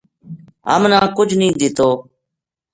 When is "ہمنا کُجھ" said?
0.71-1.35